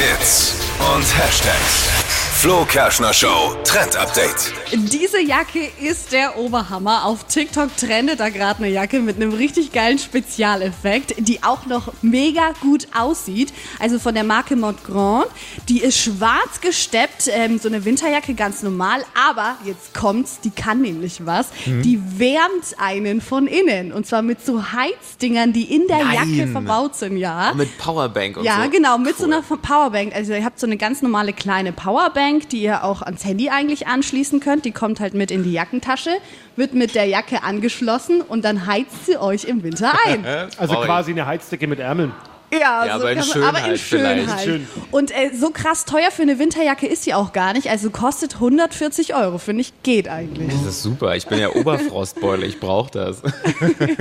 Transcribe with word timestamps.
Hits 0.00 0.54
und 0.94 1.04
Hashtags. 1.14 2.19
Flo 2.40 2.64
Kerschner 2.64 3.12
Show 3.12 3.54
Trend 3.64 3.96
Update. 3.96 4.54
Diese 4.72 5.20
Jacke 5.20 5.68
ist 5.78 6.10
der 6.12 6.38
Oberhammer. 6.38 7.04
Auf 7.04 7.24
TikTok 7.24 7.76
trendet 7.76 8.18
da 8.20 8.30
gerade 8.30 8.60
eine 8.64 8.72
Jacke 8.72 9.00
mit 9.00 9.16
einem 9.16 9.34
richtig 9.34 9.72
geilen 9.72 9.98
Spezialeffekt, 9.98 11.16
die 11.18 11.42
auch 11.42 11.66
noch 11.66 11.92
mega 12.00 12.52
gut 12.62 12.88
aussieht. 12.98 13.52
Also 13.78 13.98
von 13.98 14.14
der 14.14 14.24
Marke 14.24 14.56
Montgrand. 14.56 15.26
Die 15.68 15.80
ist 15.80 15.98
schwarz 15.98 16.62
gesteppt, 16.62 17.28
ähm, 17.30 17.58
so 17.58 17.68
eine 17.68 17.84
Winterjacke 17.84 18.32
ganz 18.32 18.62
normal. 18.62 19.04
Aber 19.28 19.56
jetzt 19.66 19.92
kommt's, 19.92 20.40
die 20.40 20.50
kann 20.50 20.80
nämlich 20.80 21.26
was. 21.26 21.48
Die 21.66 22.00
wärmt 22.18 22.74
einen 22.78 23.20
von 23.20 23.48
innen. 23.48 23.92
Und 23.92 24.06
zwar 24.06 24.22
mit 24.22 24.46
so 24.46 24.72
Heizdingern, 24.72 25.52
die 25.52 25.74
in 25.74 25.86
der 25.88 26.04
Nein. 26.04 26.14
Jacke 26.38 26.50
verbaut 26.52 26.94
sind, 26.96 27.18
ja. 27.18 27.52
Mit 27.54 27.76
Powerbank 27.76 28.38
und 28.38 28.44
Ja, 28.44 28.64
so. 28.64 28.70
genau, 28.70 28.96
mit 28.96 29.18
so 29.18 29.24
Cool. 29.26 29.34
einer 29.34 29.42
Powerbank. 29.42 30.14
Also 30.14 30.32
ihr 30.32 30.42
habt 30.44 30.58
so 30.58 30.66
eine 30.66 30.78
ganz 30.78 31.02
normale 31.02 31.34
kleine 31.34 31.72
Powerbank, 31.72 32.29
die 32.38 32.62
ihr 32.62 32.84
auch 32.84 33.02
ans 33.02 33.24
Handy 33.24 33.50
eigentlich 33.50 33.86
anschließen 33.88 34.40
könnt. 34.40 34.64
Die 34.64 34.70
kommt 34.72 35.00
halt 35.00 35.14
mit 35.14 35.30
in 35.30 35.42
die 35.42 35.52
Jackentasche, 35.52 36.10
wird 36.56 36.74
mit 36.74 36.94
der 36.94 37.06
Jacke 37.06 37.42
angeschlossen 37.42 38.20
und 38.22 38.44
dann 38.44 38.66
heizt 38.66 39.06
sie 39.06 39.16
euch 39.18 39.44
im 39.44 39.62
Winter 39.62 39.92
ein. 40.06 40.24
Also 40.58 40.74
quasi 40.76 41.10
eine 41.12 41.26
Heizdecke 41.26 41.66
mit 41.66 41.78
Ärmeln. 41.80 42.12
Ja, 42.52 42.84
Ja, 42.84 42.98
so 42.98 43.04
aber 43.06 43.12
in 43.12 43.18
man- 43.18 43.42
aber 43.44 43.58
in 43.70 43.76
Schönheit 43.76 43.78
vielleicht. 43.78 44.20
Schönheit. 44.24 44.40
Schön. 44.44 44.68
Und 44.90 45.10
äh, 45.12 45.30
so 45.36 45.50
krass 45.50 45.84
teuer 45.84 46.10
für 46.10 46.22
eine 46.22 46.38
Winterjacke 46.40 46.86
ist 46.88 47.04
sie 47.04 47.14
auch 47.14 47.32
gar 47.32 47.52
nicht. 47.52 47.70
Also 47.70 47.90
kostet 47.90 48.34
140 48.34 49.14
Euro. 49.14 49.38
Finde 49.38 49.60
ich, 49.60 49.72
geht 49.84 50.08
eigentlich. 50.08 50.48
Das 50.52 50.66
ist 50.66 50.82
super. 50.82 51.14
Ich 51.14 51.28
bin 51.28 51.38
ja 51.38 51.50
Oberfrostbeule. 51.54 52.44
Ich 52.46 52.58
brauche 52.58 52.90
das. 52.90 53.22